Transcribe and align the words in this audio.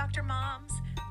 Dr. 0.00 0.22
Moms. 0.22 0.69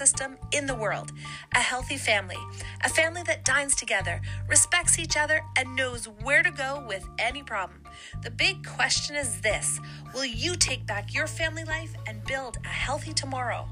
system 0.00 0.38
in 0.52 0.64
the 0.64 0.74
world. 0.74 1.12
A 1.54 1.58
healthy 1.58 1.98
family, 1.98 2.42
a 2.82 2.88
family 2.88 3.22
that 3.24 3.44
dines 3.44 3.76
together, 3.76 4.22
respects 4.48 4.98
each 4.98 5.14
other, 5.14 5.42
and 5.58 5.76
knows 5.76 6.06
where 6.22 6.42
to 6.42 6.50
go 6.50 6.82
with 6.88 7.04
any 7.18 7.42
problem. 7.42 7.82
The 8.22 8.30
big 8.30 8.66
question 8.66 9.14
is 9.14 9.42
this 9.42 9.78
Will 10.14 10.24
you 10.24 10.56
take 10.56 10.86
back 10.86 11.12
your 11.12 11.26
family 11.26 11.64
life 11.64 11.92
and 12.06 12.24
build 12.24 12.56
a 12.64 12.68
healthy 12.68 13.12
tomorrow? 13.12 13.68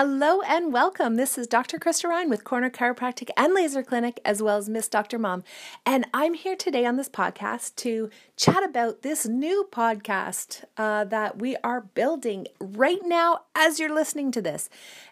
Hello 0.00 0.42
and 0.42 0.72
welcome. 0.72 1.16
This 1.16 1.36
is 1.36 1.48
Dr. 1.48 1.76
Krista 1.76 2.08
Ryan 2.08 2.30
with 2.30 2.44
Corner 2.44 2.70
Chiropractic 2.70 3.30
and 3.36 3.52
Laser 3.52 3.82
Clinic, 3.82 4.20
as 4.24 4.40
well 4.40 4.56
as 4.56 4.68
Miss 4.68 4.86
Dr. 4.86 5.18
Mom. 5.18 5.42
And 5.84 6.06
I'm 6.14 6.34
here 6.34 6.54
today 6.54 6.86
on 6.86 6.94
this 6.94 7.08
podcast 7.08 7.74
to 7.78 8.08
chat 8.36 8.62
about 8.62 9.02
this 9.02 9.26
new 9.26 9.66
podcast 9.72 10.62
uh, 10.76 11.02
that 11.06 11.40
we 11.40 11.56
are 11.64 11.80
building 11.80 12.46
right 12.60 13.00
now 13.04 13.40
as 13.56 13.80
you're 13.80 13.92
listening 13.92 14.30
to 14.30 14.40
this. 14.40 14.70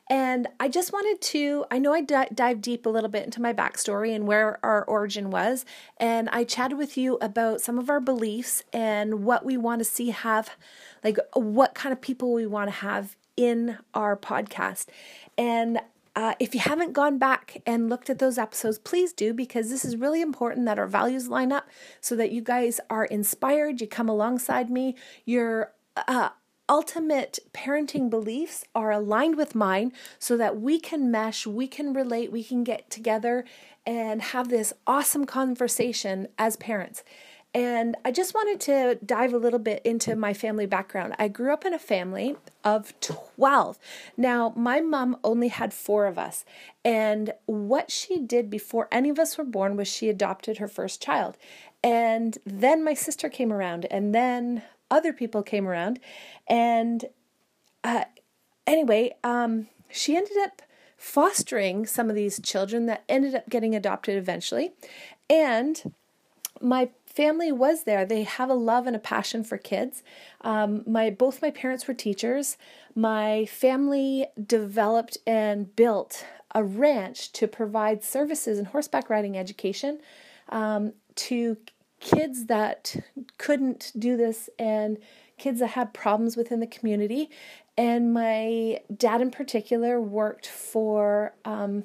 And 0.08 0.46
I 0.60 0.68
just 0.68 0.92
wanted 0.92 1.20
to, 1.20 1.64
I 1.68 1.80
know 1.80 1.92
I 1.92 2.02
d- 2.02 2.32
dive 2.32 2.60
deep 2.60 2.86
a 2.86 2.88
little 2.88 3.10
bit 3.10 3.24
into 3.24 3.42
my 3.42 3.52
backstory 3.52 4.14
and 4.14 4.24
where 4.24 4.64
our 4.64 4.84
origin 4.84 5.30
was. 5.30 5.64
And 5.96 6.28
I 6.28 6.44
chatted 6.44 6.78
with 6.78 6.96
you 6.96 7.18
about 7.20 7.60
some 7.60 7.80
of 7.80 7.90
our 7.90 7.98
beliefs 7.98 8.62
and 8.72 9.24
what 9.24 9.44
we 9.44 9.56
want 9.56 9.80
to 9.80 9.84
see 9.84 10.10
have, 10.10 10.50
like 11.02 11.18
what 11.32 11.74
kind 11.74 11.92
of 11.92 12.00
people 12.00 12.32
we 12.32 12.46
want 12.46 12.68
to 12.68 12.76
have 12.76 13.16
in 13.36 13.78
our 13.94 14.16
podcast. 14.16 14.86
And 15.36 15.80
uh, 16.14 16.34
if 16.40 16.54
you 16.54 16.60
haven't 16.60 16.94
gone 16.94 17.18
back 17.18 17.60
and 17.66 17.90
looked 17.90 18.08
at 18.08 18.18
those 18.18 18.38
episodes, 18.38 18.78
please 18.78 19.12
do 19.12 19.34
because 19.34 19.68
this 19.68 19.84
is 19.84 19.96
really 19.96 20.22
important 20.22 20.64
that 20.64 20.78
our 20.78 20.86
values 20.86 21.28
line 21.28 21.52
up 21.52 21.68
so 22.00 22.16
that 22.16 22.32
you 22.32 22.40
guys 22.40 22.80
are 22.88 23.04
inspired. 23.04 23.82
You 23.82 23.86
come 23.86 24.08
alongside 24.08 24.70
me. 24.70 24.96
Your 25.26 25.72
uh, 26.08 26.30
ultimate 26.68 27.38
parenting 27.52 28.08
beliefs 28.08 28.64
are 28.74 28.90
aligned 28.90 29.36
with 29.36 29.54
mine 29.54 29.92
so 30.18 30.36
that 30.36 30.58
we 30.58 30.80
can 30.80 31.10
mesh, 31.10 31.46
we 31.46 31.68
can 31.68 31.92
relate, 31.92 32.32
we 32.32 32.42
can 32.42 32.64
get 32.64 32.90
together 32.90 33.44
and 33.84 34.20
have 34.20 34.48
this 34.48 34.72
awesome 34.86 35.26
conversation 35.26 36.28
as 36.38 36.56
parents. 36.56 37.04
And 37.56 37.96
I 38.04 38.10
just 38.10 38.34
wanted 38.34 38.60
to 38.66 38.98
dive 39.02 39.32
a 39.32 39.38
little 39.38 39.58
bit 39.58 39.80
into 39.82 40.14
my 40.14 40.34
family 40.34 40.66
background. 40.66 41.14
I 41.18 41.28
grew 41.28 41.54
up 41.54 41.64
in 41.64 41.72
a 41.72 41.78
family 41.78 42.36
of 42.62 42.92
12. 43.00 43.78
Now, 44.14 44.52
my 44.54 44.82
mom 44.82 45.16
only 45.24 45.48
had 45.48 45.72
four 45.72 46.04
of 46.04 46.18
us. 46.18 46.44
And 46.84 47.32
what 47.46 47.90
she 47.90 48.18
did 48.18 48.50
before 48.50 48.88
any 48.92 49.08
of 49.08 49.18
us 49.18 49.38
were 49.38 49.44
born 49.44 49.74
was 49.74 49.88
she 49.88 50.10
adopted 50.10 50.58
her 50.58 50.68
first 50.68 51.00
child. 51.00 51.38
And 51.82 52.36
then 52.44 52.84
my 52.84 52.92
sister 52.92 53.30
came 53.30 53.50
around, 53.50 53.86
and 53.86 54.14
then 54.14 54.60
other 54.90 55.14
people 55.14 55.42
came 55.42 55.66
around. 55.66 55.98
And 56.46 57.06
uh, 57.82 58.04
anyway, 58.66 59.14
um, 59.24 59.68
she 59.90 60.14
ended 60.14 60.36
up 60.42 60.60
fostering 60.98 61.86
some 61.86 62.10
of 62.10 62.16
these 62.16 62.38
children 62.38 62.84
that 62.84 63.04
ended 63.08 63.34
up 63.34 63.48
getting 63.48 63.74
adopted 63.74 64.18
eventually. 64.18 64.72
And 65.30 65.94
my 66.60 66.90
family 67.16 67.50
was 67.50 67.84
there. 67.84 68.04
They 68.04 68.24
have 68.24 68.50
a 68.50 68.54
love 68.54 68.86
and 68.86 68.94
a 68.94 68.98
passion 69.00 69.42
for 69.42 69.56
kids. 69.56 70.02
Um, 70.42 70.84
my 70.86 71.08
both 71.08 71.40
my 71.40 71.50
parents 71.50 71.88
were 71.88 71.94
teachers. 71.94 72.58
My 72.94 73.46
family 73.46 74.26
developed 74.46 75.16
and 75.26 75.74
built 75.74 76.26
a 76.54 76.62
ranch 76.62 77.32
to 77.32 77.48
provide 77.48 78.04
services 78.04 78.58
and 78.58 78.68
horseback 78.68 79.08
riding 79.08 79.36
education 79.36 79.98
um, 80.50 80.92
to 81.16 81.56
kids 82.00 82.46
that 82.46 82.94
couldn't 83.38 83.92
do 83.98 84.16
this 84.16 84.50
and 84.58 84.98
kids 85.38 85.60
that 85.60 85.68
had 85.68 85.94
problems 85.94 86.36
within 86.36 86.60
the 86.60 86.66
community. 86.66 87.30
And 87.78 88.14
my 88.14 88.80
dad, 88.94 89.20
in 89.20 89.30
particular, 89.30 90.00
worked 90.00 90.46
for 90.46 91.34
um, 91.44 91.84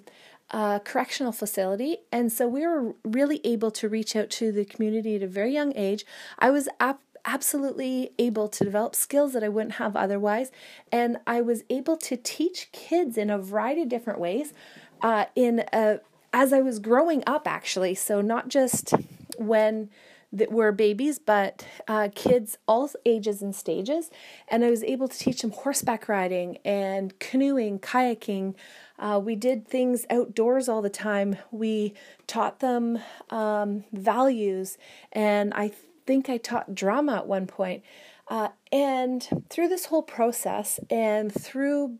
a 0.51 0.81
correctional 0.83 1.31
facility. 1.31 1.97
And 2.11 2.31
so 2.31 2.47
we 2.47 2.65
were 2.67 2.93
really 3.03 3.41
able 3.43 3.71
to 3.71 3.89
reach 3.89 4.15
out 4.15 4.29
to 4.31 4.51
the 4.51 4.65
community 4.65 5.15
at 5.15 5.23
a 5.23 5.27
very 5.27 5.53
young 5.53 5.73
age. 5.75 6.05
I 6.37 6.49
was 6.49 6.67
ap- 6.79 7.01
absolutely 7.25 8.11
able 8.19 8.47
to 8.49 8.63
develop 8.63 8.95
skills 8.95 9.33
that 9.33 9.43
I 9.43 9.49
wouldn't 9.49 9.75
have 9.75 9.95
otherwise. 9.95 10.51
And 10.91 11.17
I 11.25 11.41
was 11.41 11.63
able 11.69 11.97
to 11.97 12.17
teach 12.17 12.69
kids 12.71 13.17
in 13.17 13.29
a 13.29 13.37
variety 13.37 13.83
of 13.83 13.89
different 13.89 14.19
ways 14.19 14.53
uh, 15.01 15.25
in 15.35 15.63
a, 15.71 15.99
as 16.33 16.53
I 16.53 16.61
was 16.61 16.79
growing 16.79 17.23
up, 17.25 17.47
actually. 17.47 17.95
So 17.95 18.21
not 18.21 18.47
just 18.47 18.93
when 19.37 19.89
that 20.33 20.51
were 20.51 20.71
babies, 20.71 21.19
but 21.19 21.65
uh, 21.87 22.09
kids 22.15 22.57
all 22.67 22.89
ages 23.05 23.41
and 23.41 23.55
stages. 23.55 24.09
And 24.47 24.63
I 24.63 24.69
was 24.69 24.83
able 24.83 25.07
to 25.07 25.17
teach 25.17 25.41
them 25.41 25.51
horseback 25.51 26.07
riding 26.07 26.57
and 26.63 27.17
canoeing, 27.19 27.79
kayaking, 27.79 28.55
uh, 29.01 29.19
we 29.19 29.35
did 29.35 29.67
things 29.67 30.05
outdoors 30.11 30.69
all 30.69 30.83
the 30.83 30.89
time. 30.89 31.35
We 31.49 31.95
taught 32.27 32.59
them 32.59 32.99
um, 33.31 33.83
values, 33.91 34.77
and 35.11 35.53
I 35.55 35.71
think 36.05 36.29
I 36.29 36.37
taught 36.37 36.75
drama 36.75 37.15
at 37.17 37.27
one 37.27 37.47
point. 37.47 37.83
Uh, 38.27 38.49
and 38.71 39.27
through 39.49 39.69
this 39.69 39.85
whole 39.87 40.03
process, 40.03 40.79
and 40.91 41.33
through 41.33 41.97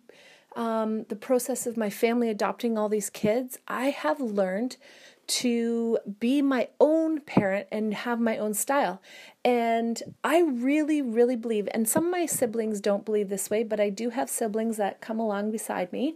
um, 0.56 1.06
the 1.06 1.16
process 1.16 1.66
of 1.66 1.75
my 1.75 1.90
family 1.90 2.30
adopting 2.30 2.78
all 2.78 2.88
these 2.88 3.09
kids, 3.09 3.58
I 3.68 3.86
have 3.86 4.22
learned 4.22 4.78
to 5.28 5.98
be 6.20 6.42
my 6.42 6.68
own 6.80 7.22
parent 7.22 7.68
and 7.72 7.94
have 7.94 8.20
my 8.20 8.38
own 8.38 8.54
style. 8.54 9.02
And 9.46 10.02
I 10.24 10.42
really, 10.42 11.02
really 11.02 11.36
believe, 11.36 11.68
and 11.74 11.88
some 11.88 12.06
of 12.06 12.12
my 12.12 12.26
siblings 12.26 12.82
don't 12.82 13.06
believe 13.06 13.30
this 13.30 13.50
way, 13.50 13.64
but 13.64 13.80
I 13.80 13.90
do 13.90 14.09
have 14.09 14.30
siblings 14.30 14.78
that 14.78 15.02
come 15.02 15.20
along 15.20 15.52
beside 15.52 15.92
me. 15.94 16.16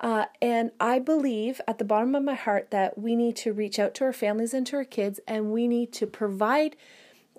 Uh, 0.00 0.26
and 0.42 0.70
I 0.80 0.98
believe 0.98 1.60
at 1.66 1.78
the 1.78 1.84
bottom 1.84 2.14
of 2.14 2.22
my 2.22 2.34
heart 2.34 2.70
that 2.70 2.98
we 2.98 3.16
need 3.16 3.36
to 3.36 3.52
reach 3.52 3.78
out 3.78 3.94
to 3.94 4.04
our 4.04 4.12
families 4.12 4.54
and 4.54 4.66
to 4.68 4.76
our 4.76 4.84
kids, 4.84 5.20
and 5.26 5.52
we 5.52 5.68
need 5.68 5.92
to 5.94 6.06
provide 6.06 6.76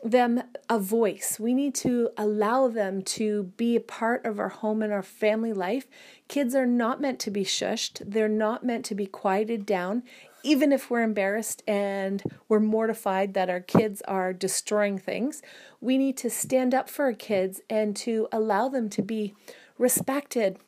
them 0.03 0.43
a 0.69 0.77
voice. 0.77 1.39
We 1.39 1.53
need 1.53 1.73
to 1.75 2.09
allow 2.17 2.67
them 2.67 3.01
to 3.03 3.51
be 3.57 3.75
a 3.75 3.81
part 3.81 4.25
of 4.25 4.39
our 4.39 4.49
home 4.49 4.81
and 4.81 4.91
our 4.91 5.03
family 5.03 5.53
life. 5.53 5.87
Kids 6.27 6.53
are 6.53 6.65
not 6.65 7.01
meant 7.01 7.19
to 7.21 7.31
be 7.31 7.43
shushed, 7.43 8.01
they're 8.05 8.27
not 8.27 8.63
meant 8.63 8.85
to 8.85 8.95
be 8.95 9.05
quieted 9.05 9.65
down. 9.65 10.03
Even 10.45 10.71
if 10.71 10.91
we're 10.91 11.01
embarrassed 11.01 11.63
and 11.67 12.21
we're 12.47 12.59
mortified 12.59 13.33
that 13.33 13.49
our 13.49 13.59
kids 13.59 14.03
are 14.07 14.31
destroying 14.31 14.99
things, 14.99 15.41
we 15.81 15.97
need 15.97 16.17
to 16.17 16.29
stand 16.29 16.75
up 16.75 16.87
for 16.87 17.05
our 17.05 17.13
kids 17.13 17.61
and 17.67 17.95
to 17.95 18.27
allow 18.31 18.69
them 18.69 18.87
to 18.89 19.01
be 19.01 19.33
respected 19.79 20.59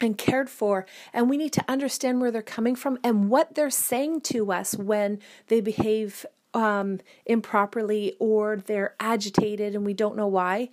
and 0.00 0.16
cared 0.16 0.48
for. 0.48 0.86
And 1.12 1.28
we 1.28 1.36
need 1.36 1.52
to 1.52 1.64
understand 1.68 2.22
where 2.22 2.30
they're 2.30 2.40
coming 2.40 2.74
from 2.74 2.98
and 3.04 3.28
what 3.28 3.54
they're 3.54 3.68
saying 3.68 4.22
to 4.22 4.50
us 4.50 4.74
when 4.74 5.18
they 5.48 5.60
behave 5.60 6.24
um, 6.54 7.00
improperly 7.26 8.16
or 8.18 8.56
they're 8.56 8.94
agitated 8.98 9.74
and 9.74 9.84
we 9.84 9.92
don't 9.92 10.16
know 10.16 10.26
why. 10.26 10.70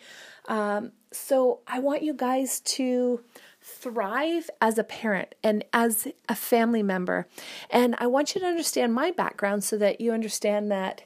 Um, 0.47 0.93
so 1.11 1.59
I 1.67 1.79
want 1.79 2.03
you 2.03 2.13
guys 2.13 2.61
to 2.61 3.21
thrive 3.67 4.47
as 4.61 4.77
a 4.77 4.83
parent 4.83 5.33
and 5.43 5.65
as 5.73 6.07
a 6.29 6.35
family 6.35 6.83
member. 6.83 7.27
And 7.71 7.95
I 7.97 8.05
want 8.05 8.35
you 8.35 8.41
to 8.41 8.47
understand 8.47 8.93
my 8.93 9.09
background 9.09 9.63
so 9.63 9.75
that 9.77 9.99
you 9.99 10.11
understand 10.11 10.69
that 10.71 11.01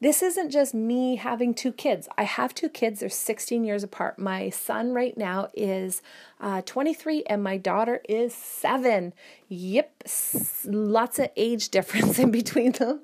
this 0.00 0.22
isn't 0.22 0.50
just 0.50 0.74
me 0.74 1.16
having 1.16 1.54
two 1.54 1.72
kids. 1.72 2.08
I 2.16 2.24
have 2.24 2.54
two 2.54 2.68
kids, 2.68 3.00
they're 3.00 3.08
16 3.08 3.64
years 3.64 3.82
apart. 3.82 4.18
My 4.18 4.50
son 4.50 4.92
right 4.92 5.16
now 5.16 5.48
is 5.54 6.02
uh, 6.40 6.62
23 6.62 7.24
and 7.24 7.42
my 7.42 7.56
daughter 7.56 8.00
is 8.08 8.34
seven. 8.34 9.12
Yep, 9.48 10.04
lots 10.66 11.18
of 11.18 11.28
age 11.36 11.68
difference 11.70 12.18
in 12.18 12.30
between 12.30 12.72
them, 12.72 13.00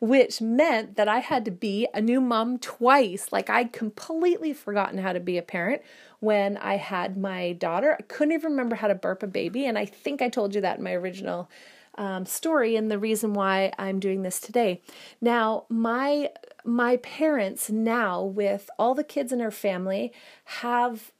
which 0.00 0.40
meant 0.40 0.96
that 0.96 1.08
I 1.08 1.18
had 1.18 1.44
to 1.44 1.50
be 1.50 1.86
a 1.92 2.00
new 2.00 2.20
mom 2.20 2.58
twice. 2.58 3.28
Like 3.32 3.50
I'd 3.50 3.72
completely 3.72 4.52
forgotten 4.52 4.98
how 4.98 5.12
to 5.12 5.20
be 5.20 5.38
a 5.38 5.42
parent 5.42 5.82
when 6.20 6.56
I 6.58 6.76
had 6.76 7.16
my 7.16 7.52
daughter. 7.52 7.96
I 7.98 8.02
couldn't 8.02 8.32
even 8.32 8.52
remember 8.52 8.76
how 8.76 8.88
to 8.88 8.94
burp 8.94 9.22
a 9.22 9.26
baby, 9.26 9.66
and 9.66 9.78
I 9.78 9.86
think 9.86 10.22
I 10.22 10.28
told 10.28 10.54
you 10.54 10.60
that 10.60 10.78
in 10.78 10.84
my 10.84 10.92
original 10.92 11.50
um, 11.96 12.24
story 12.26 12.76
and 12.76 12.90
the 12.90 12.98
reason 12.98 13.34
why 13.34 13.72
I'm 13.78 14.00
doing 14.00 14.22
this 14.22 14.40
today. 14.40 14.82
Now, 15.20 15.64
my 15.68 16.30
my 16.64 16.98
parents 16.98 17.70
now, 17.70 18.22
with 18.22 18.68
all 18.78 18.94
the 18.94 19.04
kids 19.04 19.32
in 19.32 19.40
our 19.40 19.50
family, 19.50 20.12
have 20.44 21.12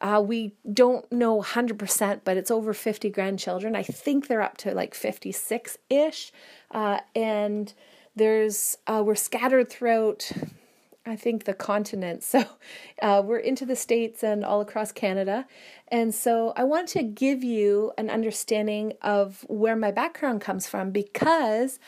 uh, 0.00 0.22
we 0.24 0.54
don't 0.70 1.10
know 1.10 1.40
100%, 1.40 2.20
but 2.24 2.36
it's 2.36 2.50
over 2.50 2.74
50 2.74 3.08
grandchildren. 3.10 3.74
I 3.74 3.82
think 3.82 4.28
they're 4.28 4.42
up 4.42 4.58
to 4.58 4.74
like 4.74 4.94
56 4.94 5.78
ish. 5.88 6.32
Uh, 6.70 7.00
and 7.14 7.72
there's, 8.14 8.76
uh, 8.86 9.02
we're 9.04 9.14
scattered 9.14 9.70
throughout 9.70 10.30
I 11.06 11.16
think, 11.16 11.44
the 11.44 11.54
continent. 11.54 12.24
So 12.36 12.44
uh, 13.00 13.22
we're 13.24 13.38
into 13.38 13.64
the 13.64 13.76
States 13.76 14.22
and 14.22 14.44
all 14.44 14.60
across 14.60 14.92
Canada. 14.92 15.46
And 15.88 16.12
so 16.12 16.52
I 16.56 16.64
want 16.64 16.88
to 16.88 17.02
give 17.04 17.44
you 17.44 17.92
an 17.96 18.10
understanding 18.10 18.94
of 19.02 19.44
where 19.48 19.76
my 19.76 19.92
background 19.92 20.40
comes 20.40 20.66
from 20.66 20.90
because 20.90 21.78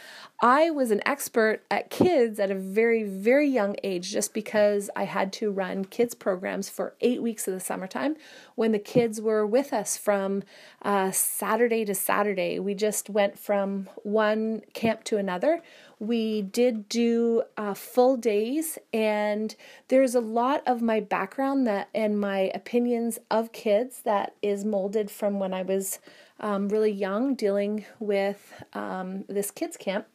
I 0.41 0.71
was 0.71 0.93
an 0.93 1.03
expert 1.05 1.65
at 1.69 1.91
kids 1.91 2.39
at 2.39 2.53
a 2.53 2.55
very, 2.55 3.03
very 3.03 3.49
young 3.49 3.75
age 3.83 4.13
just 4.13 4.33
because 4.33 4.89
I 4.95 5.05
had 5.05 5.33
to 5.35 5.51
run 5.51 5.85
kids 5.85 6.15
programs 6.15 6.69
for 6.69 6.95
eight 7.01 7.21
weeks 7.21 7.49
of 7.49 7.55
the 7.55 7.61
summertime 7.61 8.17
when 8.55 8.71
the 8.71 8.79
kids 8.79 9.21
were 9.21 9.45
with 9.45 9.73
us 9.73 9.97
from 9.97 10.45
uh, 10.83 11.11
Saturday 11.11 11.85
to 11.85 11.95
Saturday. 11.95 12.61
We 12.61 12.75
just 12.75 13.11
went 13.11 13.37
from 13.37 13.89
one 14.05 14.63
camp 14.75 15.03
to 15.05 15.17
another 15.17 15.61
we 15.99 16.43
did 16.43 16.89
do 16.89 17.43
uh, 17.57 17.75
full 17.75 18.17
days, 18.17 18.79
and 18.93 19.55
there's 19.89 20.15
a 20.15 20.21
lot 20.21 20.63
of 20.67 20.81
my 20.81 21.01
background 21.01 21.67
that 21.67 21.89
and 21.95 22.21
my 22.21 22.51
opinions 22.55 23.19
of 23.31 23.53
kids 23.53 24.03
that 24.03 24.35
is 24.41 24.65
molded 24.65 25.11
from 25.11 25.39
when 25.39 25.53
I 25.53 25.63
was 25.63 25.99
um, 26.41 26.69
really 26.69 26.93
young, 26.93 27.35
dealing 27.35 27.85
with 27.99 28.63
um, 28.75 29.25
this 29.29 29.51
kids 29.51 29.77
camp. 29.77 30.07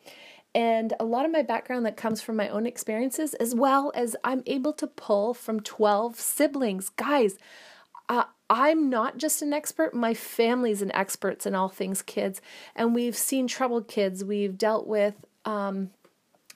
And 0.55 0.93
a 0.99 1.05
lot 1.05 1.25
of 1.25 1.31
my 1.31 1.41
background 1.41 1.85
that 1.85 1.97
comes 1.97 2.21
from 2.21 2.35
my 2.35 2.47
own 2.47 2.65
experiences 2.65 3.33
as 3.35 3.55
well 3.55 3.91
as 3.95 4.15
I'm 4.23 4.43
able 4.45 4.73
to 4.73 4.87
pull 4.87 5.33
from 5.33 5.59
12 5.59 6.19
siblings. 6.19 6.89
Guys, 6.89 7.37
uh, 8.07 8.25
I'm 8.49 8.89
not 8.89 9.17
just 9.17 9.41
an 9.41 9.51
expert, 9.51 9.95
my 9.95 10.13
family's 10.13 10.81
an 10.81 10.91
experts 10.91 11.45
in 11.45 11.55
all 11.55 11.69
things 11.69 12.01
kids, 12.01 12.41
and 12.75 12.93
we've 12.93 13.17
seen 13.17 13.47
troubled 13.47 13.87
kids, 13.87 14.23
we've 14.23 14.57
dealt 14.57 14.85
with 14.85 15.15
um, 15.45 15.91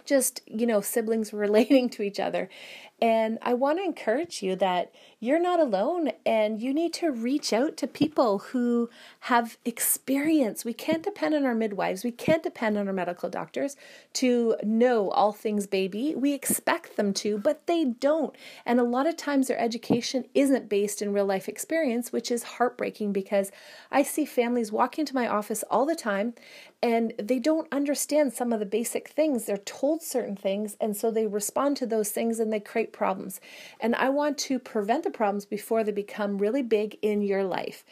just, 0.05 0.41
you 0.47 0.67
know, 0.67 0.81
siblings 0.81 1.33
relating 1.45 1.89
to 1.91 2.03
each 2.03 2.19
other. 2.19 2.49
And 2.99 3.37
I 3.43 3.53
want 3.53 3.77
to 3.77 3.83
encourage 3.83 4.41
you 4.41 4.55
that 4.55 4.91
you're 5.19 5.39
not 5.39 5.59
alone 5.59 6.11
and 6.25 6.59
you 6.59 6.73
need 6.73 6.93
to 6.93 7.11
reach 7.11 7.53
out 7.53 7.77
to 7.77 7.87
people 7.87 8.39
who 8.39 8.89
have 9.21 9.57
experience. 9.65 10.65
We 10.65 10.73
can't 10.73 11.03
depend 11.03 11.35
on 11.35 11.45
our 11.45 11.53
midwives, 11.53 12.03
we 12.03 12.11
can't 12.11 12.41
depend 12.41 12.75
on 12.75 12.87
our 12.87 12.93
medical 12.93 13.29
doctors 13.29 13.75
to 14.13 14.55
know 14.63 15.11
all 15.11 15.31
things 15.31 15.67
baby. 15.67 16.15
We 16.15 16.33
expect 16.33 16.97
them 16.97 17.13
to, 17.15 17.37
but 17.37 17.67
they 17.67 17.85
don't. 17.85 18.35
And 18.65 18.79
a 18.79 18.83
lot 18.83 19.05
of 19.05 19.15
times 19.15 19.47
their 19.47 19.59
education 19.59 20.25
isn't 20.33 20.67
based 20.67 21.01
in 21.01 21.13
real 21.13 21.25
life 21.25 21.47
experience, 21.47 22.11
which 22.11 22.31
is 22.31 22.43
heartbreaking 22.43 23.13
because 23.13 23.51
I 23.91 24.01
see 24.01 24.25
families 24.25 24.71
walk 24.71 24.97
into 24.97 25.13
my 25.13 25.27
office 25.27 25.63
all 25.69 25.85
the 25.85 25.95
time 25.95 26.33
and 26.81 27.13
they 27.17 27.39
don't 27.39 27.67
understand 27.71 28.33
some 28.33 28.53
of 28.53 28.59
the 28.59 28.65
basic 28.65 29.07
things. 29.07 29.45
They're 29.45 29.57
told 29.57 30.03
certain 30.03 30.35
things, 30.35 30.77
and 30.79 30.95
so 30.95 31.09
they 31.09 31.25
respond 31.25 31.75
to 31.77 31.87
those 31.87 32.11
things 32.11 32.39
and 32.39 32.53
they 32.53 32.59
create 32.59 32.86
problems. 32.91 33.39
And 33.79 33.95
I 33.95 34.09
want 34.09 34.37
to 34.39 34.59
prevent 34.59 35.03
the 35.03 35.11
problems 35.11 35.45
before 35.45 35.83
they 35.83 35.91
become 35.91 36.37
really 36.37 36.63
big 36.63 36.97
in 37.01 37.21
your 37.21 37.43
life. 37.43 37.83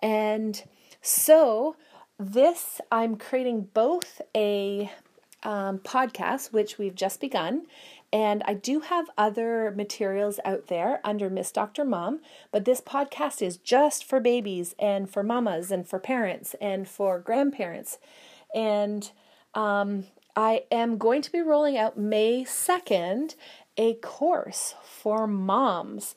And 0.00 0.62
so, 1.00 1.76
this 2.18 2.80
I'm 2.92 3.16
creating 3.16 3.68
both 3.74 4.20
a 4.34 4.90
um, 5.42 5.78
podcast, 5.78 6.52
which 6.52 6.78
we've 6.78 6.94
just 6.94 7.20
begun, 7.20 7.66
and 8.14 8.44
I 8.46 8.54
do 8.54 8.78
have 8.78 9.10
other 9.18 9.72
materials 9.76 10.38
out 10.44 10.68
there 10.68 11.00
under 11.02 11.28
Miss 11.28 11.50
Dr. 11.50 11.84
Mom, 11.84 12.20
but 12.52 12.64
this 12.64 12.80
podcast 12.80 13.42
is 13.42 13.56
just 13.56 14.04
for 14.04 14.20
babies 14.20 14.72
and 14.78 15.10
for 15.10 15.24
mamas 15.24 15.72
and 15.72 15.84
for 15.84 15.98
parents 15.98 16.54
and 16.60 16.86
for 16.86 17.18
grandparents. 17.18 17.98
And 18.54 19.10
um, 19.52 20.04
I 20.36 20.62
am 20.70 20.96
going 20.96 21.22
to 21.22 21.32
be 21.32 21.40
rolling 21.40 21.76
out 21.76 21.98
May 21.98 22.44
2nd 22.44 23.34
a 23.76 23.94
course 23.94 24.74
for 24.82 25.26
moms, 25.26 26.14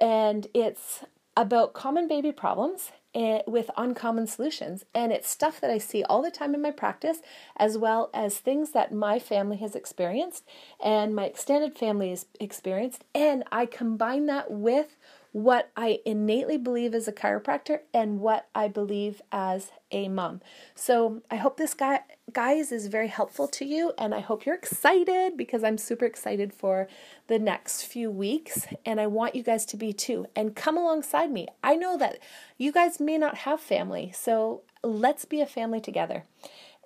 and 0.00 0.46
it's 0.54 1.04
about 1.36 1.74
common 1.74 2.08
baby 2.08 2.32
problems 2.32 2.92
eh, 3.14 3.40
with 3.46 3.70
uncommon 3.76 4.26
solutions. 4.26 4.84
And 4.94 5.12
it's 5.12 5.28
stuff 5.28 5.60
that 5.60 5.70
I 5.70 5.78
see 5.78 6.02
all 6.04 6.22
the 6.22 6.30
time 6.30 6.54
in 6.54 6.62
my 6.62 6.70
practice, 6.70 7.18
as 7.56 7.76
well 7.76 8.10
as 8.14 8.38
things 8.38 8.70
that 8.70 8.92
my 8.92 9.18
family 9.18 9.58
has 9.58 9.74
experienced 9.74 10.44
and 10.82 11.14
my 11.14 11.26
extended 11.26 11.76
family 11.76 12.10
has 12.10 12.26
experienced. 12.40 13.04
And 13.14 13.44
I 13.52 13.66
combine 13.66 14.26
that 14.26 14.50
with 14.50 14.96
what 15.36 15.70
I 15.76 16.00
innately 16.06 16.56
believe 16.56 16.94
as 16.94 17.06
a 17.06 17.12
chiropractor 17.12 17.80
and 17.92 18.20
what 18.20 18.48
I 18.54 18.68
believe 18.68 19.20
as 19.30 19.70
a 19.90 20.08
mom. 20.08 20.40
So 20.74 21.20
I 21.30 21.36
hope 21.36 21.58
this 21.58 21.74
guy 21.74 22.00
guys 22.32 22.72
is 22.72 22.86
very 22.86 23.08
helpful 23.08 23.46
to 23.48 23.66
you 23.66 23.92
and 23.98 24.14
I 24.14 24.20
hope 24.20 24.46
you're 24.46 24.54
excited 24.54 25.36
because 25.36 25.62
I'm 25.62 25.76
super 25.76 26.06
excited 26.06 26.54
for 26.54 26.88
the 27.26 27.38
next 27.38 27.82
few 27.82 28.10
weeks 28.10 28.66
and 28.86 28.98
I 28.98 29.08
want 29.08 29.34
you 29.34 29.42
guys 29.42 29.66
to 29.66 29.76
be 29.76 29.92
too 29.92 30.24
and 30.34 30.56
come 30.56 30.78
alongside 30.78 31.30
me. 31.30 31.48
I 31.62 31.76
know 31.76 31.98
that 31.98 32.18
you 32.56 32.72
guys 32.72 32.98
may 32.98 33.18
not 33.18 33.36
have 33.36 33.60
family, 33.60 34.12
so 34.14 34.62
let's 34.82 35.26
be 35.26 35.42
a 35.42 35.46
family 35.46 35.82
together. 35.82 36.24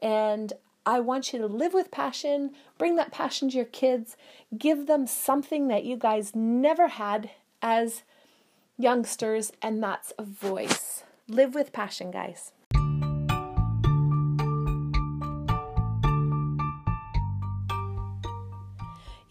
And 0.02 0.54
I 0.84 0.98
want 0.98 1.32
you 1.32 1.38
to 1.38 1.46
live 1.46 1.72
with 1.72 1.92
passion, 1.92 2.50
bring 2.78 2.96
that 2.96 3.12
passion 3.12 3.48
to 3.50 3.56
your 3.56 3.64
kids, 3.64 4.16
give 4.58 4.88
them 4.88 5.06
something 5.06 5.68
that 5.68 5.84
you 5.84 5.96
guys 5.96 6.34
never 6.34 6.88
had 6.88 7.30
as 7.62 8.02
youngsters, 8.80 9.52
and 9.62 9.82
that's 9.82 10.12
a 10.18 10.24
voice. 10.24 11.04
Live 11.28 11.54
with 11.54 11.72
passion, 11.72 12.10
guys. 12.10 12.52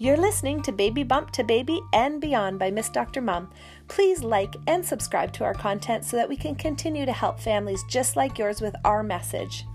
You're 0.01 0.15
listening 0.15 0.61
to 0.61 0.71
Baby 0.71 1.03
Bump 1.03 1.31
to 1.31 1.43
Baby 1.43 1.81
and 1.91 2.21
Beyond 2.21 2.57
by 2.57 2.71
Miss 2.71 2.87
Dr. 2.87 3.19
Mom. 3.19 3.51
Please 3.89 4.23
like 4.23 4.55
and 4.65 4.85
subscribe 4.85 5.33
to 5.33 5.43
our 5.43 5.53
content 5.53 6.05
so 6.05 6.15
that 6.15 6.29
we 6.29 6.37
can 6.37 6.55
continue 6.55 7.05
to 7.05 7.11
help 7.11 7.37
families 7.37 7.83
just 7.89 8.15
like 8.15 8.37
yours 8.37 8.61
with 8.61 8.75
our 8.85 9.03
message. 9.03 9.65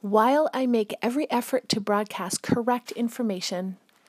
While 0.00 0.48
I 0.54 0.64
make 0.64 0.94
every 1.02 1.30
effort 1.30 1.68
to 1.68 1.80
broadcast 1.80 2.42
correct 2.42 2.92
information, 2.92 3.76